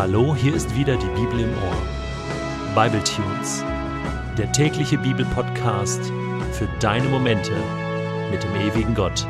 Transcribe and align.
Hallo, 0.00 0.34
hier 0.34 0.54
ist 0.54 0.74
wieder 0.74 0.96
die 0.96 1.20
Bibel 1.20 1.40
im 1.40 1.50
Ohr. 1.50 2.74
Bible 2.74 3.04
Tunes, 3.04 3.62
der 4.38 4.50
tägliche 4.50 4.96
Bibelpodcast 4.96 6.10
für 6.52 6.66
deine 6.80 7.06
Momente 7.10 7.52
mit 8.30 8.42
dem 8.42 8.54
ewigen 8.54 8.94
Gott. 8.94 9.26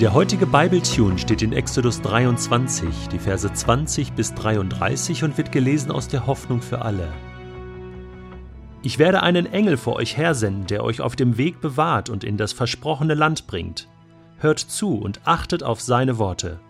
Der 0.00 0.14
heutige 0.14 0.46
Bible 0.46 0.80
Tune 0.82 1.18
steht 1.18 1.42
in 1.42 1.52
Exodus 1.52 2.00
23, 2.02 3.08
die 3.08 3.18
Verse 3.18 3.52
20 3.52 4.12
bis 4.12 4.34
33 4.34 5.24
und 5.24 5.36
wird 5.36 5.50
gelesen 5.50 5.90
aus 5.90 6.06
der 6.06 6.28
Hoffnung 6.28 6.62
für 6.62 6.82
alle. 6.82 7.08
Ich 8.84 9.00
werde 9.00 9.24
einen 9.24 9.46
Engel 9.46 9.76
vor 9.76 9.96
euch 9.96 10.16
hersenden, 10.16 10.68
der 10.68 10.84
euch 10.84 11.00
auf 11.00 11.16
dem 11.16 11.38
Weg 11.38 11.60
bewahrt 11.60 12.08
und 12.08 12.22
in 12.22 12.36
das 12.36 12.52
versprochene 12.52 13.14
Land 13.14 13.48
bringt. 13.48 13.88
Hört 14.38 14.60
zu 14.60 14.94
und 14.96 15.22
achtet 15.24 15.64
auf 15.64 15.80
seine 15.80 16.18
Worte. 16.18 16.60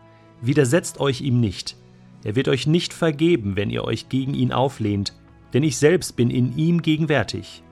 Widersetzt 0.43 1.01
euch 1.01 1.21
ihm 1.21 1.41
nicht. 1.41 1.77
Er 2.25 2.37
wird 2.37 2.49
euch 2.49 2.67
nicht 2.67 2.93
vergeben, 2.93 3.57
wenn 3.57 3.71
ihr 3.71 3.85
euch 3.85 4.09
gegen 4.09 4.35
ihn 4.35 4.53
auflehnt, 4.53 5.15
denn 5.53 5.63
ich 5.63 5.79
selbst 5.79 6.17
bin 6.17 6.31
in 6.31 6.57
ihm 6.57 6.83
gegenwärtig. 6.83 7.63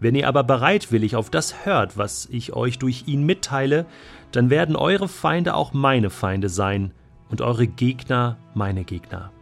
Wenn 0.00 0.14
ihr 0.14 0.28
aber 0.28 0.44
bereitwillig 0.44 1.16
auf 1.16 1.30
das 1.30 1.64
hört, 1.64 1.96
was 1.96 2.28
ich 2.30 2.52
euch 2.52 2.78
durch 2.78 3.04
ihn 3.06 3.24
mitteile, 3.24 3.86
dann 4.32 4.50
werden 4.50 4.76
eure 4.76 5.08
Feinde 5.08 5.54
auch 5.54 5.72
meine 5.72 6.10
Feinde 6.10 6.48
sein 6.48 6.92
und 7.30 7.40
eure 7.40 7.66
Gegner 7.66 8.36
meine 8.54 8.84
Gegner. 8.84 9.32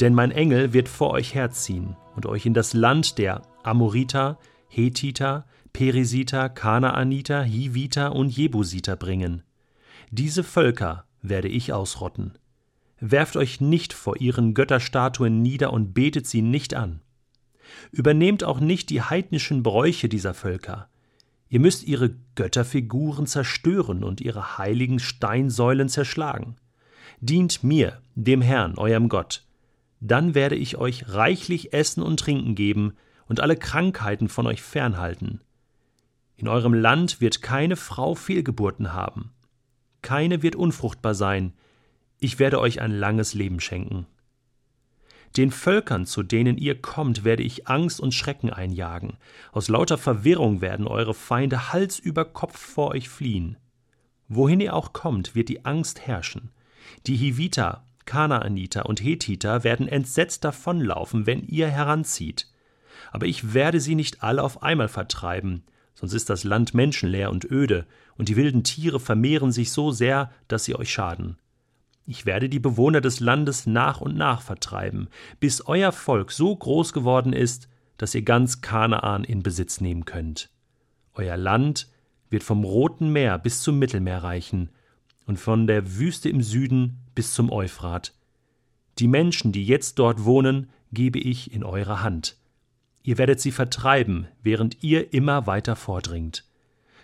Denn 0.00 0.14
mein 0.14 0.30
Engel 0.30 0.72
wird 0.72 0.88
vor 0.88 1.10
euch 1.10 1.34
herziehen 1.34 1.96
und 2.16 2.26
euch 2.26 2.44
in 2.44 2.54
das 2.54 2.74
Land 2.74 3.18
der 3.18 3.42
Amoriter, 3.62 4.38
Hethiter, 4.68 5.46
Perisiter, 5.72 6.48
Kanaaniter, 6.48 7.42
Hiviter 7.42 8.14
und 8.14 8.28
Jebusiter 8.28 8.96
bringen. 8.96 9.42
Diese 10.10 10.42
Völker 10.42 11.05
werde 11.28 11.48
ich 11.48 11.72
ausrotten. 11.72 12.38
Werft 12.98 13.36
euch 13.36 13.60
nicht 13.60 13.92
vor 13.92 14.20
ihren 14.20 14.54
Götterstatuen 14.54 15.42
nieder 15.42 15.72
und 15.72 15.92
betet 15.92 16.26
sie 16.26 16.42
nicht 16.42 16.74
an. 16.74 17.00
Übernehmt 17.90 18.44
auch 18.44 18.60
nicht 18.60 18.90
die 18.90 19.02
heidnischen 19.02 19.62
Bräuche 19.62 20.08
dieser 20.08 20.34
Völker. 20.34 20.88
Ihr 21.48 21.60
müsst 21.60 21.84
ihre 21.84 22.16
Götterfiguren 22.34 23.26
zerstören 23.26 24.02
und 24.02 24.20
ihre 24.20 24.58
heiligen 24.58 24.98
Steinsäulen 24.98 25.88
zerschlagen. 25.88 26.56
Dient 27.20 27.62
mir, 27.62 28.00
dem 28.14 28.42
Herrn, 28.42 28.76
eurem 28.76 29.08
Gott. 29.08 29.44
Dann 30.00 30.34
werde 30.34 30.56
ich 30.56 30.76
euch 30.76 31.08
reichlich 31.08 31.72
Essen 31.72 32.02
und 32.02 32.20
Trinken 32.20 32.54
geben 32.54 32.94
und 33.26 33.40
alle 33.40 33.56
Krankheiten 33.56 34.28
von 34.28 34.46
euch 34.46 34.62
fernhalten. 34.62 35.40
In 36.36 36.48
eurem 36.48 36.74
Land 36.74 37.20
wird 37.20 37.42
keine 37.42 37.76
Frau 37.76 38.14
Fehlgeburten 38.14 38.92
haben. 38.92 39.32
Keine 40.06 40.40
wird 40.44 40.54
unfruchtbar 40.54 41.16
sein. 41.16 41.52
Ich 42.20 42.38
werde 42.38 42.60
euch 42.60 42.80
ein 42.80 42.92
langes 42.92 43.34
Leben 43.34 43.58
schenken. 43.58 44.06
Den 45.36 45.50
Völkern, 45.50 46.06
zu 46.06 46.22
denen 46.22 46.58
ihr 46.58 46.80
kommt, 46.80 47.24
werde 47.24 47.42
ich 47.42 47.66
Angst 47.66 47.98
und 47.98 48.14
Schrecken 48.14 48.50
einjagen. 48.50 49.16
Aus 49.50 49.66
lauter 49.66 49.98
Verwirrung 49.98 50.60
werden 50.60 50.86
eure 50.86 51.12
Feinde 51.12 51.72
Hals 51.72 51.98
über 51.98 52.24
Kopf 52.24 52.56
vor 52.56 52.92
euch 52.92 53.08
fliehen. 53.08 53.56
Wohin 54.28 54.60
ihr 54.60 54.74
auch 54.74 54.92
kommt, 54.92 55.34
wird 55.34 55.48
die 55.48 55.64
Angst 55.64 56.06
herrschen. 56.06 56.52
Die 57.08 57.16
Hiviter, 57.16 57.84
Kanaaniter 58.04 58.86
und 58.86 59.02
Hethiter 59.02 59.64
werden 59.64 59.88
entsetzt 59.88 60.44
davonlaufen, 60.44 61.26
wenn 61.26 61.42
ihr 61.42 61.66
heranzieht. 61.66 62.46
Aber 63.10 63.26
ich 63.26 63.54
werde 63.54 63.80
sie 63.80 63.96
nicht 63.96 64.22
alle 64.22 64.44
auf 64.44 64.62
einmal 64.62 64.86
vertreiben, 64.86 65.64
sonst 65.96 66.12
ist 66.12 66.30
das 66.30 66.44
Land 66.44 66.74
menschenleer 66.74 67.30
und 67.30 67.50
öde, 67.50 67.86
und 68.16 68.28
die 68.28 68.36
wilden 68.36 68.62
Tiere 68.62 69.00
vermehren 69.00 69.50
sich 69.50 69.72
so 69.72 69.90
sehr, 69.90 70.30
dass 70.46 70.64
sie 70.64 70.76
euch 70.76 70.92
schaden. 70.92 71.36
Ich 72.06 72.24
werde 72.24 72.48
die 72.48 72.60
Bewohner 72.60 73.00
des 73.00 73.18
Landes 73.18 73.66
nach 73.66 74.00
und 74.00 74.16
nach 74.16 74.40
vertreiben, 74.40 75.08
bis 75.40 75.66
euer 75.66 75.90
Volk 75.90 76.30
so 76.30 76.54
groß 76.54 76.92
geworden 76.92 77.32
ist, 77.32 77.68
dass 77.96 78.14
ihr 78.14 78.22
ganz 78.22 78.60
Kanaan 78.60 79.24
in 79.24 79.42
Besitz 79.42 79.80
nehmen 79.80 80.04
könnt. 80.04 80.50
Euer 81.14 81.36
Land 81.36 81.88
wird 82.30 82.44
vom 82.44 82.62
Roten 82.62 83.10
Meer 83.10 83.38
bis 83.38 83.62
zum 83.62 83.78
Mittelmeer 83.78 84.22
reichen 84.22 84.70
und 85.26 85.38
von 85.38 85.66
der 85.66 85.96
Wüste 85.96 86.28
im 86.28 86.42
Süden 86.42 86.98
bis 87.14 87.32
zum 87.32 87.50
Euphrat. 87.50 88.14
Die 88.98 89.08
Menschen, 89.08 89.50
die 89.50 89.66
jetzt 89.66 89.98
dort 89.98 90.24
wohnen, 90.24 90.68
gebe 90.92 91.18
ich 91.18 91.52
in 91.52 91.64
eure 91.64 92.02
Hand. 92.02 92.36
Ihr 93.06 93.18
werdet 93.18 93.40
sie 93.40 93.52
vertreiben, 93.52 94.26
während 94.42 94.82
ihr 94.82 95.14
immer 95.14 95.46
weiter 95.46 95.76
vordringt. 95.76 96.44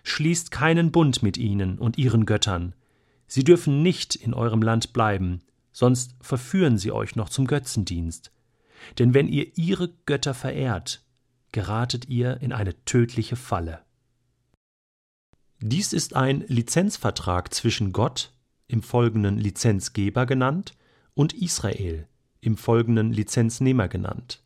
Schließt 0.03 0.51
keinen 0.51 0.91
Bund 0.91 1.23
mit 1.23 1.37
ihnen 1.37 1.79
und 1.79 1.97
ihren 1.97 2.27
Göttern. 2.27 2.75
Sie 3.29 3.45
dürfen 3.45 3.83
nicht 3.85 4.17
in 4.17 4.35
eurem 4.35 4.63
Land 4.63 4.93
bleiben, 4.93 5.43
sonst 5.71 6.17
verführen 6.21 6.77
sie 6.77 6.91
euch 6.91 7.15
noch 7.15 7.29
zum 7.29 7.47
Götzendienst. 7.47 8.33
Denn 8.99 9.15
wenn 9.15 9.29
ihr 9.29 9.57
ihre 9.57 9.91
Götter 10.05 10.35
verehrt, 10.35 11.05
geratet 11.53 12.09
ihr 12.09 12.41
in 12.41 12.53
eine 12.53 12.85
tödliche 12.85 13.37
Falle. 13.37 13.79
Dies 15.61 15.93
ist 15.93 16.17
ein 16.17 16.45
Lizenzvertrag 16.49 17.55
zwischen 17.55 17.93
Gott, 17.93 18.33
im 18.67 18.83
folgenden 18.83 19.39
Lizenzgeber 19.39 20.27
genannt, 20.27 20.75
und 21.15 21.33
Israel, 21.33 22.09
im 22.41 22.57
folgenden 22.57 23.13
Lizenznehmer 23.13 23.87
genannt. 23.87 24.42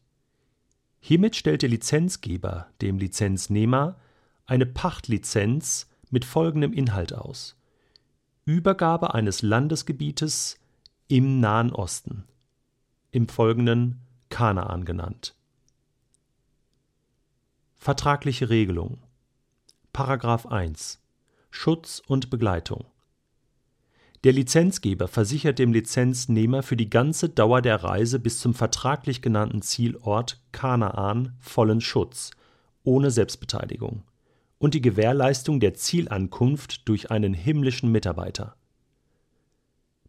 Hiermit 1.09 1.37
stellt 1.37 1.63
der 1.63 1.69
Lizenzgeber 1.69 2.67
dem 2.83 2.99
Lizenznehmer 2.99 3.95
eine 4.45 4.67
Pachtlizenz 4.67 5.89
mit 6.11 6.25
folgendem 6.25 6.73
Inhalt 6.73 7.15
aus. 7.15 7.55
Übergabe 8.45 9.15
eines 9.15 9.41
Landesgebietes 9.41 10.59
im 11.07 11.39
Nahen 11.39 11.73
Osten, 11.73 12.25
im 13.13 13.29
folgenden 13.29 14.01
Kanaan 14.31 14.85
genannt. 14.85 15.37
Vertragliche 17.77 18.51
Regelung. 18.51 18.99
Paragraph 19.93 20.47
1 20.47 21.01
Schutz 21.53 22.03
und 22.05 22.31
Begleitung 22.31 22.85
der 24.27 24.33
Lizenzgeber 24.33 25.07
versichert 25.07 25.61
dem 25.61 25.73
Lizenznehmer 25.73 26.65
für 26.65 26.77
die 26.77 26.91
ganze 26.91 27.29
Dauer 27.29 27.63
der 27.63 27.85
Reise 27.85 28.19
bis 28.19 28.41
zum 28.41 28.55
vertraglich 28.55 29.23
genannten 29.23 29.63
Zielort 29.63 30.43
Kanaan 30.51 31.37
vollen 31.39 31.81
Schutz, 31.81 32.33
ohne 32.83 33.13
Selbstbeteiligung, 33.13 34.03
und 34.59 34.75
die 34.75 34.83
Gewährleistung 34.83 35.61
der 35.61 35.75
Zielankunft 35.75 36.89
durch 36.89 37.13
einen 37.13 37.35
himmlischen 37.35 37.93
Mitarbeiter. 37.93 38.57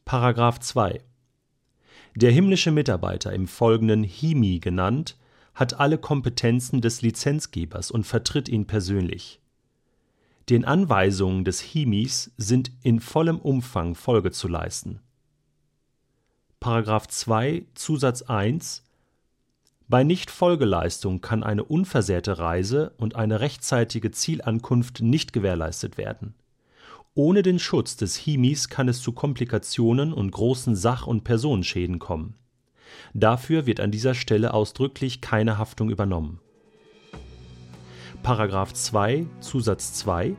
Paragraph 0.04 0.62
2 0.62 1.00
Der 2.16 2.32
himmlische 2.32 2.72
Mitarbeiter, 2.72 3.32
im 3.34 3.48
Folgenden 3.48 4.02
Himi 4.02 4.58
genannt, 4.58 5.16
hat 5.54 5.80
alle 5.80 6.00
Kompetenzen 6.00 6.82
des 6.82 7.04
Lizenzgebers 7.04 7.92
und 7.92 8.08
vertritt 8.08 8.50
ihn 8.50 8.66
persönlich 8.66 9.42
den 10.50 10.64
Anweisungen 10.64 11.44
des 11.44 11.60
Himis 11.60 12.32
sind 12.38 12.72
in 12.82 13.02
vollem 13.02 13.38
Umfang 13.40 13.96
Folge 13.96 14.32
zu 14.32 14.48
leisten.§ 14.48 15.02
2 17.10 17.66
Zusatz 17.74 18.22
1 18.22 18.84
Bei 19.90 20.06
Nichtfolgeleistung 20.06 21.20
kann 21.20 21.44
eine 21.44 21.66
unversehrte 21.66 22.40
Reise 22.40 22.94
und 22.98 23.16
eine 23.16 23.42
rechtzeitige 23.42 24.12
Zielankunft 24.12 25.02
nicht 25.02 25.34
gewährleistet 25.34 25.98
werden. 25.98 26.34
Ohne 27.14 27.42
den 27.42 27.60
Schutz 27.60 27.98
des 27.98 28.16
Himis 28.16 28.70
kann 28.70 28.88
es 28.88 29.02
zu 29.02 29.12
Komplikationen 29.12 30.14
und 30.14 30.32
großen 30.32 30.76
Sach- 30.78 31.08
und 31.08 31.26
Personenschäden 31.26 32.00
kommen. 32.00 32.36
Dafür 33.14 33.66
wird 33.66 33.82
an 33.82 33.92
dieser 33.92 34.14
Stelle 34.14 34.54
ausdrücklich 34.54 35.20
keine 35.20 35.58
Haftung 35.58 35.90
übernommen 35.90 36.40
Paragraph 38.28 38.74
2 38.74 39.26
Zusatz 39.40 39.94
2 39.94 40.36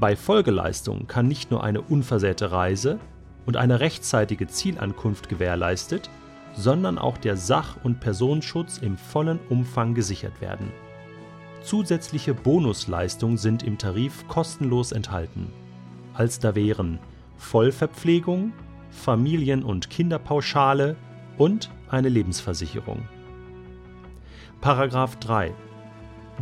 Bei 0.00 0.16
Folgeleistung 0.16 1.06
kann 1.08 1.28
nicht 1.28 1.50
nur 1.50 1.62
eine 1.62 1.82
unversehrte 1.82 2.52
Reise 2.52 2.98
und 3.44 3.58
eine 3.58 3.80
rechtzeitige 3.80 4.46
Zielankunft 4.46 5.28
gewährleistet, 5.28 6.08
sondern 6.54 6.96
auch 6.96 7.18
der 7.18 7.36
Sach- 7.36 7.76
und 7.84 8.00
Personenschutz 8.00 8.78
im 8.78 8.96
vollen 8.96 9.40
Umfang 9.50 9.92
gesichert 9.92 10.40
werden. 10.40 10.72
Zusätzliche 11.62 12.32
Bonusleistungen 12.32 13.36
sind 13.36 13.62
im 13.62 13.76
Tarif 13.76 14.26
kostenlos 14.26 14.90
enthalten. 14.90 15.52
Als 16.14 16.38
da 16.38 16.54
wären 16.54 16.98
Vollverpflegung, 17.36 18.54
Familien- 18.88 19.64
und 19.64 19.90
Kinderpauschale 19.90 20.96
und 21.36 21.70
eine 21.90 22.08
Lebensversicherung. 22.08 23.06
Paragraph 24.62 25.16
3 25.16 25.52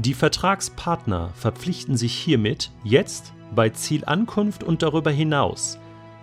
die 0.00 0.14
Vertragspartner 0.14 1.31
verpflichten 1.35 1.94
sich 1.94 2.14
hiermit, 2.14 2.70
jetzt 2.85 3.35
bei 3.55 3.69
Zielankunft 3.69 4.64
und 4.64 4.82
darüber 4.82 5.11
hinaus, 5.11 5.79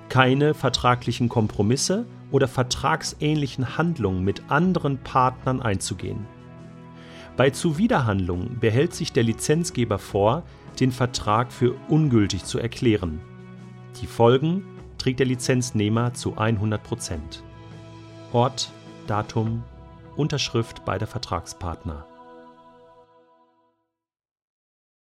keine 0.10 0.56
vertraglichen 0.56 1.30
Kompromisse 1.30 2.08
oder 2.32 2.48
vertragsähnlichen 2.48 3.78
Handlungen 3.78 4.24
mit 4.24 4.50
anderen 4.50 4.98
Partnern 4.98 5.62
einzugehen. 5.62 6.26
Bei 7.36 7.52
Zuwiderhandlungen 7.52 8.58
behält 8.60 8.96
sich 8.96 9.14
der 9.14 9.24
Lizenzgeber 9.24 10.00
vor, 10.00 10.42
den 10.80 10.92
Vertrag 10.92 11.52
für 11.52 11.76
ungültig 11.88 12.46
zu 12.46 12.58
erklären. 12.58 13.22
Die 14.02 14.08
Folgen 14.08 14.66
trägt 14.98 15.20
der 15.20 15.28
Lizenznehmer 15.28 16.16
zu 16.16 16.36
100% 16.36 17.20
Ort, 18.34 18.72
Datum, 19.06 19.64
Unterschrift 20.16 20.84
beider 20.84 21.06
Vertragspartner. 21.06 22.08